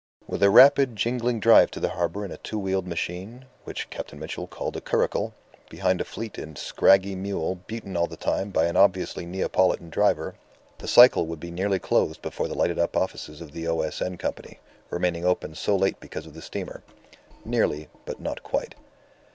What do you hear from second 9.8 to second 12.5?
driver, the cycle would be nearly closed before